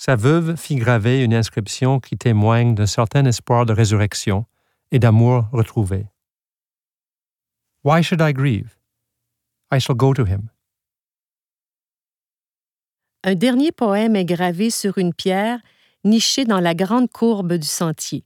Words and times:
sa 0.00 0.16
veuve 0.16 0.56
fit 0.56 0.76
graver 0.76 1.22
une 1.22 1.34
inscription 1.34 2.00
qui 2.00 2.16
témoigne 2.16 2.74
d'un 2.74 2.86
certain 2.86 3.26
espoir 3.26 3.66
de 3.66 3.74
résurrection 3.74 4.46
et 4.92 4.98
d'amour 4.98 5.44
retrouvé. 5.52 6.06
Why 7.84 8.02
should 8.02 8.22
I 8.22 8.32
grieve? 8.32 8.78
I 9.70 9.78
shall 9.78 9.96
go 9.96 10.14
to 10.14 10.24
him. 10.24 10.48
Un 13.24 13.34
dernier 13.34 13.72
poème 13.72 14.16
est 14.16 14.24
gravé 14.24 14.70
sur 14.70 14.96
une 14.96 15.12
pierre 15.12 15.60
nichée 16.02 16.46
dans 16.46 16.60
la 16.60 16.74
grande 16.74 17.10
courbe 17.10 17.52
du 17.52 17.68
sentier. 17.68 18.24